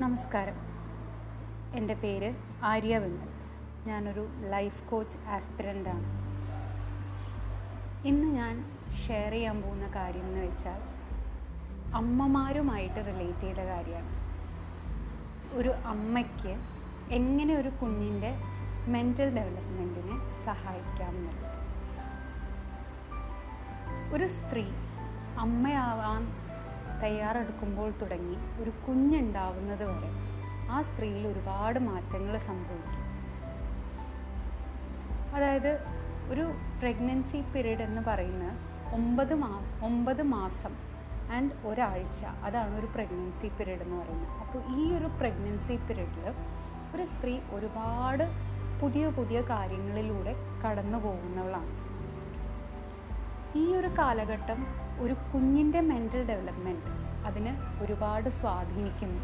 [0.00, 0.54] നമസ്കാരം.
[1.76, 3.28] എന്റെ പേര് ആര്യ വിമൽ.
[3.86, 6.04] ഞാനൊരു ലൈഫ് കോച്ച് ആസ്പിരന്റാണ്.
[8.06, 8.64] ഇന്ന് ഞാൻ
[9.06, 10.80] ഷെയർ ചെയ്യാൻ പോകുന്ന കാര്യം എന്ന് വെച്ചാൽ
[11.94, 14.10] അമ്മമാരുമായിട്ട് റിലേറ്റ് ചെയ്ത കാര്യമാണ്.
[15.52, 16.56] ഒരു അമ്മയ്ക്ക്
[17.10, 18.34] എങ്ങനെ ഒരു കുഞ്ഞിന്റെ
[18.86, 21.56] മെന്റൽ ഡെവലപ്മെന്റിനെ സഹായിക്കാം എന്നുള്ളത്
[24.14, 24.64] ഒരു സ്ത്രീ
[25.38, 26.34] അമ്മയാവാൻ
[27.02, 30.10] തയ്യാറെടുക്കുമ്പോൾ തുടങ്ങി ഒരു കുഞ്ഞുണ്ടാവുന്നത് വരെ
[30.70, 33.02] ആ സ്ത്രീയിൽ ഒരുപാട് മാറ്റങ്ങൾ സംഭവിക്കും.
[35.34, 35.84] അതായത്
[36.30, 38.58] ഒരു പ്രഗ്നൻസി പീരീഡ് എന്ന് പറയുന്ന
[38.94, 40.74] ഒമ്പത് മാ ഒമ്പത് മാസം
[41.32, 44.30] ആൻഡ് ഒരാഴ്ച അതാണ് ഒരു പ്രഗ്നൻസി പീരീഡ് എന്ന് പറയുന്നത്.
[44.40, 46.34] അപ്പോൾ ഈ ഒരു പ്രഗ്നൻസി പീരീഡിൽ
[46.94, 48.24] ഒരു സ്ത്രീ ഒരുപാട്
[48.80, 50.34] പുതിയ പുതിയ കാര്യങ്ങളിലൂടെ
[50.64, 51.85] കടന്നു പോകുന്നവളാണ്
[53.54, 54.66] ഈ ഒരു കാലഘട്ടം
[55.00, 56.82] ഒരു കുഞ്ഞിന്റെ മെന്റൽ ഡെവലപ്മെന്റ്
[57.26, 59.20] അതിന് ഒരുപാട് സ്വാധീനിക്കുന്നു.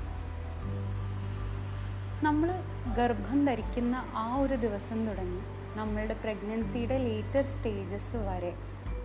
[2.22, 2.62] നമ്മൾ
[2.96, 5.40] ഗർഭം ധരിക്കുന്ന ആ ഒരു ദിവസം തുടങ്ങി
[5.78, 8.54] നമ്മളുടെ പ്രഗ്നൻസിയുടെ ലേറ്റർ സ്റ്റേജസ് വരെ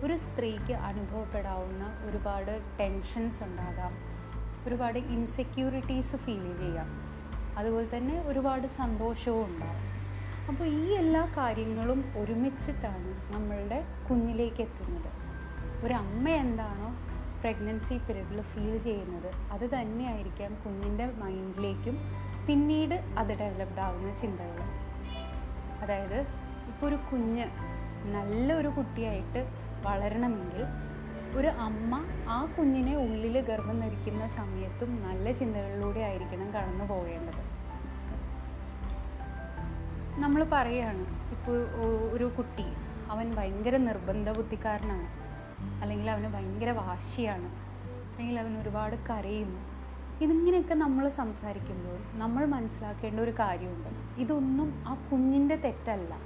[0.02, 3.92] ഒരു സ്ത്രീക്ക് അനുഭവപ്പെടാവുന്ന ഒരുപാട് ടെൻഷൻസ് ഉണ്ടാകാം.
[4.68, 7.08] ഒരുപാട് ഇൻസെക്യൂരിറ്റീസ് ഫീൽ ചെയ്യാം.
[7.58, 9.97] അതുപോലെ തന്നെ ഒരുപാട് സന്തോഷവും ഉണ്ടാകും
[10.48, 13.78] അപ്പോൾ ഈ എല്ലാ കാര്യങ്ങളും ഒരുമിച്ചിട്ടാണ് നമ്മളുടെ
[14.10, 15.10] കുഞ്ഞിലേക്ക് എത്തുന്നത്
[15.84, 16.88] ഒരു അമ്മ എന്താണോ
[17.40, 21.96] പ്രഗ്നൻസി പീരീഡിൽ ഫീൽ ചെയ്യുന്നത് അത് തന്നെയായിരിക്കാം കുഞ്ഞിന്റെ മൈൻഡിലേക്കും
[22.46, 24.62] പിന്നീട് അത് ഡെവലപ്ഡ് ആകുന്ന ചിന്തകൾ
[25.82, 26.18] അതായത്
[26.68, 27.46] ഇപ്പോൾ ഒരു കുഞ്ഞ്
[28.06, 29.46] നല്ലൊരു കുട്ടിയായിട്ട്
[29.84, 30.62] വളരണമെങ്കിൽ
[31.36, 31.94] ഒരു അമ്മ
[32.28, 37.57] ആ കുഞ്ഞിനെ ഉള്ളിൽ ഗർഭം ധരിക്കുന്ന സമയത്തും നല്ല ചിന്തകളിലൂടെ ആയിരിക്കണം കടന്നു പോകേണ്ടത്
[40.18, 41.58] നമ്മൾ പറയുകയാണ് ഇപ്പോൾ
[42.12, 42.64] ഒരു കുട്ടി
[43.10, 45.08] അവൻ ഭയങ്കര നിർബന്ധ ബുദ്ധിക്കാരനാണ്.
[45.82, 47.48] അല്ലെങ്കിൽ അവന് ഭയങ്കര വാശിയാണ്.
[48.12, 49.60] അല്ലെങ്കിൽ അവൻ ഒരുപാട് കരയുന്നു.
[50.24, 54.20] ഇതിങ്ങനെയൊക്കെ നമ്മൾ സംസാരിക്കുമ്പോൾ നമ്മൾ മനസ്സിലാക്കേണ്ട ഒരു കാര്യമുണ്ട്.
[54.20, 56.18] ഇതൊന്നും ആ കുഞ്ഞിന്റെ തെറ്റല്ല.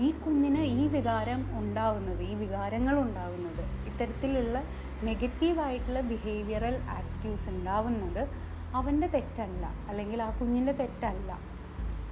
[0.00, 4.62] ഈ കുഞ്ഞിന് ഈ വികാരം ഉണ്ടാവുന്നത് ഈ വികാരങ്ങൾ ഉണ്ടാവുന്നത് ഇത്തരത്തിലുള്ള
[5.02, 8.28] നെഗറ്റീവായിട്ടുള്ള ബിഹേവിയറൽ ആറ്റിറ്റ്യൂഡ്സ് ഉണ്ടാവുന്നത്
[8.74, 9.66] അവന്റെ തെറ്റല്ല.
[9.88, 11.53] അല്ലെങ്കിൽ ആ കുഞ്ഞിന്റെ തെറ്റല്ല.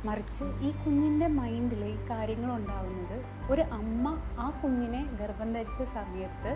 [0.04, 3.16] മറിച്ച് ഈ കുഞ്ഞിന്റെ മൈൻഡിൽ ഈ കാര്യങ്ങൾ ഉണ്ടാവുന്നത്
[3.52, 6.52] ഒരു അമ്മ ആ കുഞ്ഞിനെ ഗർഭം ധരിച്ച സമയത്ത്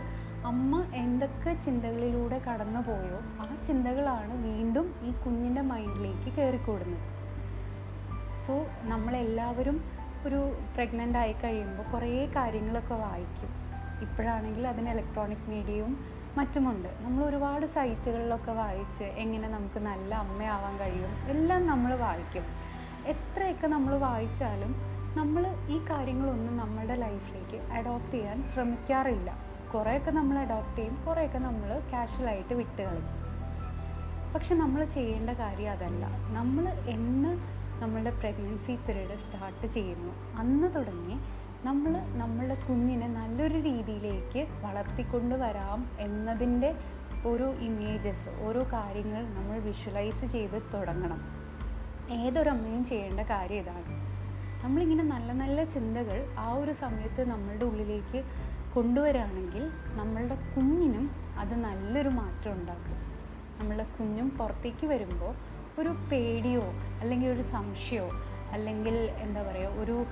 [0.46, 7.04] അമ്മ എന്തൊക്കെ ചിന്തകളിലൂടെ കടന്നു പോയോ ആ ചിന്തകളാണ് വീണ്ടും ഈ കുഞ്ഞിന്റെ മൈൻഡിലേക്ക് കയറിക്കൂടുന്നത്.
[8.46, 9.78] സോ നമ്മളെല്ലാവരും
[10.26, 10.40] ഒരു
[10.74, 13.50] പ്രഗ്നന്റ് ആയി കഴിയുമ്പോൾ കുറേ കാര്യങ്ങളൊക്കെ വായിക്കും.
[14.02, 15.92] ഇപ്പോഴാണെങ്കിൽ അതിന് ഇലക്ട്രോണിക് മീഡിയയും
[16.38, 16.88] മറ്റുമുണ്ട്.
[17.00, 22.46] നമ്മൾ ഒരുപാട് സൈറ്റുകളിലൊക്കെ വായിച്ച് എങ്ങനെ നമുക്ക് നല്ല അമ്മയാവാൻ കഴിയും എല്ലാം നമ്മൾ വായിക്കും.
[23.06, 24.74] എത്രയൊക്കെ നമ്മൾ വായിച്ചാലും
[25.16, 29.36] നമ്മൾ ഈ കാര്യങ്ങളൊന്നും നമ്മുടെ ലൈഫിലേക്ക് അഡോപ്റ്റ് ചെയ്യാൻ ശ്രമിക്കാറില്ല.
[29.74, 33.26] കുറേയൊക്കെ നമ്മൾ അഡോപ്റ്റ് ചെയ്യും കുറേയൊക്കെ നമ്മൾ കാഷ്വലായിട്ട് വിട്ട് കളയും.
[34.34, 36.06] പക്ഷെ നമ്മൾ ചെയ്യേണ്ട കാര്യം അതല്ല.
[36.32, 37.38] നമ്മൾ എന്ന്
[37.82, 40.38] നമ്മളുടെ പ്രഗ്നൻസി പീരീഡ് സ്റ്റാർട്ട് ചെയ്യുന്നു.
[40.38, 41.18] അന്ന് തുടങ്ങി
[41.64, 46.74] നമ്മൾ നമ്മളുടെ കുഞ്ഞിനെ നല്ലൊരു രീതിയിലേക്ക് വളർത്തിക്കൊണ്ട് വരാം എന്നതിന്റെ
[47.26, 51.35] ഓരോ ഇമേജസ് ഓരോ കാര്യങ്ങൾ നമ്മൾ വിഷ്വലൈസ് ചെയ്ത് തുടങ്ങണം.
[52.10, 53.94] ഏതൊരമ്മയും ചെയ്യേണ്ട കാര്യം ഇതാണ്.
[54.64, 58.24] നമ്മളിങ്ങനെ നല്ല നല്ല ചിന്തകൾ ആ ഒരു സമയത്ത് നമ്മളുടെ ഉള്ളിലേക്ക്
[58.74, 62.96] കൊണ്ടുവരികയാണെങ്കിൽ നമ്മളുടെ കുഞ്ഞിനും അത് നല്ലൊരു മാറ്റം ഉണ്ടാക്കും.
[63.58, 65.34] നമ്മളുടെ കുഞ്ഞും പുറത്തേക്ക് വരുമ്പോൾ
[65.80, 66.64] ഒരു പേടിയോ
[67.00, 68.10] അല്ലെങ്കിൽ ഒരു സംശയമോ
[68.52, 70.06] അല്ലെങ്കിൽ എന്താ പറയുക ഒരു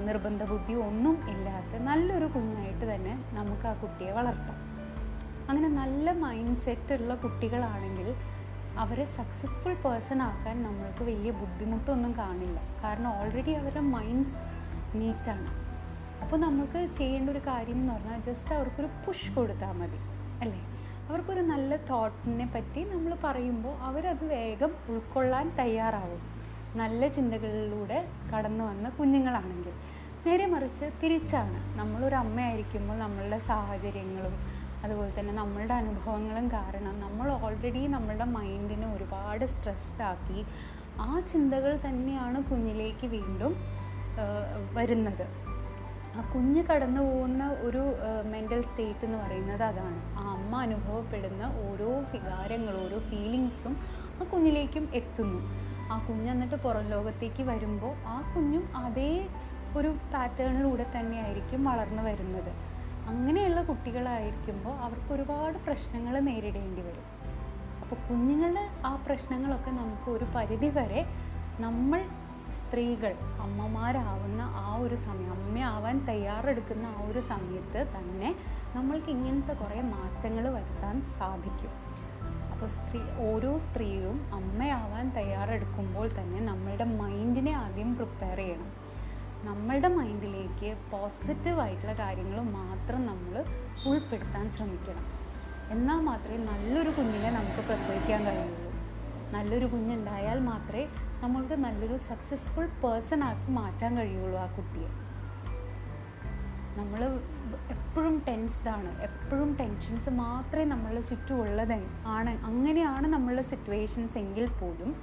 [0.00, 4.58] നിർബന്ധ ബുദ്ധിയോ ഒന്നും ഇല്ലാത്ത നല്ലൊരു കുഞ്ഞായിട്ട് തന്നെ നമുക്ക് ആ കുട്ടിയെ വളർത്താം.
[5.48, 8.14] അങ്ങനെ നല്ല മൈൻഡ് സെറ്റ് ഉള്ള കുട്ടികളാണെങ്കിൽ
[8.78, 12.60] അവരെ സക്സസ്ഫുൾ പേഴ്സൺ ആക്കാൻ നമ്മൾക്ക് വലിയ ബുദ്ധിമുട്ടൊന്നും കാണില്ല.
[12.84, 14.34] കാരണം ഓൾറെഡി അവരുടെ മൈൻഡ്സ്
[14.94, 15.62] നീറ്റാണ്
[16.22, 19.96] അപ്പോൾ നമുക്ക് ചെയ്യേണ്ട ഒരു കാര്യം എന്ന് പറഞ്ഞാൽ ജസ്റ്റ് അവർക്കൊരു പുഷ് കൊടുത്താൽ മതി
[20.40, 20.60] അല്ലേ?
[21.08, 26.22] അവർക്കൊരു നല്ല തോട്ടിനെ പറ്റി നമ്മൾ പറയുമ്പോൾ അവരത് വേഗം ഉൾക്കൊള്ളാൻ തയ്യാറാവും.
[26.76, 29.72] നല്ല ചിന്തകളിലൂടെ കടന്നു വന്ന കുഞ്ഞുങ്ങളാണെങ്കിൽ.
[30.26, 31.78] നേരെ മറിച്ച് തിരിച്ചാണ്.
[31.78, 34.51] നമ്മളൊരു അമ്മയായിരിക്കുമ്പോൾ നമ്മളുടെ സാഹചര്യങ്ങളും
[34.84, 40.40] അതുപോലെ തന്നെ നമ്മളുടെ അനുഭവങ്ങളും കാരണം നമ്മൾ ഓൾറെഡി നമ്മളുടെ മൈൻഡിനെ ഒരുപാട് സ്ട്രെസ്ഡാക്കി
[41.00, 43.52] ആ ചിന്തകൾ തന്നെയാണ് കുഞ്ഞിലേക്ക് വീണ്ടും
[44.78, 45.24] വരുന്നത്.
[46.16, 47.82] ആ കുഞ്ഞ് കടന്നു പോകുന്ന ഒരു
[48.32, 49.98] മെന്റൽ സ്റ്റേറ്റ് എന്ന് പറയുന്നത് അതാണ്.
[50.18, 53.76] ആ അമ്മ അനുഭവപ്പെടുന്ന ഓരോ വികാരങ്ങളും ഓരോ ഫീലിങ്സും
[54.20, 55.40] ആ കുഞ്ഞിലേക്കും എത്തുന്നു.
[55.92, 59.12] ആ കുഞ്ഞ് എന്നിട്ട് പുറം ലോകത്തേക്ക് വരുമ്പോൾ ആ കുഞ്ഞും അതേ
[59.78, 62.52] ഒരു പാറ്റേണിലൂടെ തന്നെയായിരിക്കും വളർന്നു വരുന്നത്.
[63.06, 67.06] അങ്ങനെയുള്ള കുട്ടികളായിരിക്കുമ്പോൾ അവർക്ക് ഒരുപാട് പ്രശ്നങ്ങൾ നേരിടേണ്ടി വരും.
[67.80, 71.06] അപ്പോൾ കുഞ്ഞുങ്ങളുടെ ആ പ്രശ്നങ്ങളൊക്കെ നമുക്ക് ഒരു പരിധി വരെ
[71.60, 72.04] നമ്മൾ
[72.50, 78.36] സ്ത്രീകൾ അമ്മമാരാവുന്ന ആ ഒരു സമയം അമ്മയാവാൻ തയ്യാറെടുക്കുന്ന ആ ഒരു സമയത്ത് തന്നെ
[78.76, 81.70] നമ്മൾക്ക് ഇങ്ങനത്തെ കുറേ മാറ്റങ്ങൾ വരുത്താൻ സാധിക്കും.
[82.52, 88.81] അപ്പോൾ സ്ത്രീ ഓരോ സ്ത്രീയും അമ്മയാവാൻ തയ്യാറെടുക്കുമ്പോൾ തന്നെ നമ്മളുടെ മൈൻഡിനെ ആദ്യം പ്രിപ്പയർ ചെയ്യണം.
[89.44, 93.44] നമ്മളുടെ മൈൻഡിലേക്ക് പോസിറ്റീവായിട്ടുള്ള കാര്യങ്ങൾ മാത്രം നമ്മൾ
[93.88, 95.06] ഉൾപ്പെടുത്താൻ ശ്രമിക്കണം.
[95.70, 98.72] എന്നാൽ മാത്രമേ നല്ലൊരു കുഞ്ഞിനെ നമുക്ക് പ്രസവിക്കാൻ കഴിയുള്ളൂ.
[99.32, 100.88] നല്ലൊരു കുഞ്ഞുണ്ടായാൽ മാത്രമേ
[101.22, 104.88] നമ്മൾക്ക് നല്ലൊരു സക്സസ്ഫുൾ പേഴ്സൺ ആക്കി മാറ്റാൻ കഴിയുള്ളൂ ആ കുട്ടിയെ.
[106.78, 107.04] നമ്മൾ
[107.70, 112.44] എപ്പോഴും ടെൻസ്ഡാണ് എപ്പോഴും ടെൻഷൻസ് മാത്രമേ നമ്മളുടെ ചുറ്റുമുള്ളത് ആണ്.
[112.44, 115.02] അങ്ങനെയാണ് നമ്മളുടെ സിറ്റുവേഷൻസ് എങ്കിൽ പോലും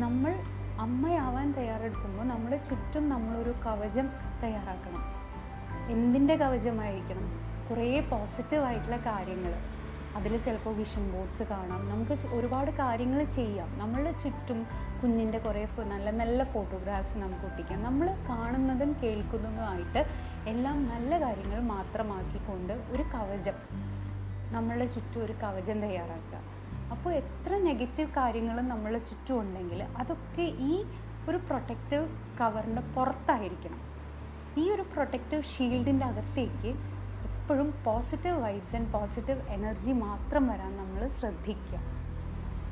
[0.00, 0.32] നമ്മൾ
[0.80, 4.10] അമ്മയാവാൻ തയ്യാറെടുക്കുമ്പോൾ നമ്മുടെ ചുറ്റും നമ്മളൊരു കവചം
[4.42, 5.02] തയ്യാറാക്കണം.
[5.90, 7.40] എന്തിന്റെ കവചമായിരിക്കണം?
[7.70, 9.54] കുറേ പോസിറ്റീവായിട്ടുള്ള കാര്യങ്ങൾ.
[10.16, 11.90] അതിൽ ചിലപ്പോൾ വിഷൻ ബോർഡ്സ് കാണാം.
[11.90, 13.78] നമുക്ക് ഒരുപാട് കാര്യങ്ങൾ ചെയ്യാം.
[13.78, 14.66] നമ്മളുടെ ചുറ്റും
[15.02, 17.82] കുഞ്ഞിന്റെ കുറേ നല്ല നല്ല ഫോട്ടോഗ്രാഫ്സ് നമുക്ക് ഒട്ടിക്കാം.
[17.82, 20.06] നമ്മൾ കാണുന്നതും കേൾക്കുന്നതുമായിട്ട്
[20.48, 23.54] എല്ലാം നല്ല കാര്യങ്ങൾ മാത്രമാക്കിക്കൊണ്ട് ഒരു കവചം
[24.52, 26.49] നമ്മളുടെ ചുറ്റും ഒരു കവചം തയ്യാറാക്കുക.
[26.92, 30.84] അപ്പോൾ എത്ര നെഗറ്റീവ് കാര്യങ്ങളും നമ്മൾ ചുറ്റും ഉണ്ടെങ്കിൽ അതൊക്കെ ഈ
[31.28, 32.08] ഒരു പ്രൊട്ടക്റ്റീവ്
[32.40, 33.80] കവറിന്റെ പുറത്തായിരിക്കണം.
[34.60, 36.68] ഈ ഒരു പ്രൊട്ടക്റ്റീവ് ഷീൽഡിന്റെ അകത്തേക്ക്
[37.30, 41.78] എപ്പോഴും positive vibes and positive energy മാത്രം വരാൻ നമ്മൾ ശ്രദ്ധിക്കുക.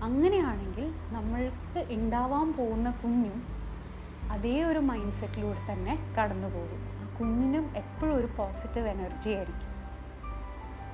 [0.02, 3.46] അങ്ങനെയാണെങ്കിൽ നമ്മൾക്ക് ഉണ്ടാവാൻ പോകുന്ന കുഞ്ഞും
[4.32, 6.80] അതേ ഒരു മൈൻഡ് സെറ്റിലൂടെ തന്നെ കടന്നു പോകും.
[7.20, 9.68] കുഞ്ഞിനും എപ്പോഴും ഒരു പോസിറ്റീവ് എനർജി ആയിരിക്കും.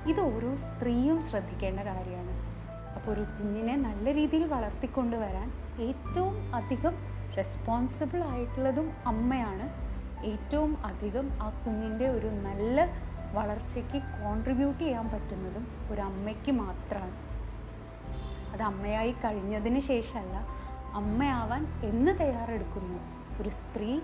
[0.09, 2.44] ഇത് ഓരോ സ്ത്രീയും ശ്രദ്ധിക്കേണ്ട കാര്യമാണ്.
[3.07, 6.93] ഒരു കുഞ്ഞിനെ നല്ല രീതിയിൽ വളർത്തിക്കൊണ്ടുവരാൻ ഏറ്റവും അധികം
[7.37, 9.85] റെസ്പോൺസിബിൾ ആയിട്ടുള്ളതും അമ്മയാണ്.
[10.25, 12.87] ഏറ്റവും അധികം ആ കുഞ്ഞിന്റെ ഒരു നല്ല
[13.33, 17.15] വളർച്ചയ്ക്ക് കോൺട്രിബ്യൂട്ട് ചെയ്യാൻ പറ്റുന്നതും ഒരു അമ്മയ്ക്ക് മാത്രമാണ്.
[18.53, 20.47] അത് അമ്മയായി കഴിഞ്ഞതിന് ശേഷമല്ല
[20.93, 22.99] അമ്മയാവാൻ എന്ന് തയ്യാറെടുക്കുന്നു.
[23.41, 23.99] ഒരു സ്ത്രീ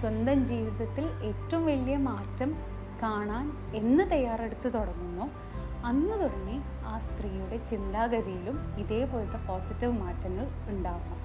[0.00, 2.54] സ്വന്തം ജീവിതത്തിൽ ഏറ്റവും വലിയ മാറ്റം
[3.02, 5.53] കാണാൻ എന്ന് തയ്യാറെടുത്ത് തുടങ്ങുന്നു.
[5.84, 11.20] അന്ന് തുടങ്ങി ആ സ്ത്രീയുടെ ചിന്താഗതിയിലും ഇതേപോലത്തെ പോസിറ്റീവ് മാറ്റങ്ങൾ ഉണ്ടാവണം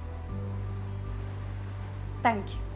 [2.26, 2.69] താങ്ക് യു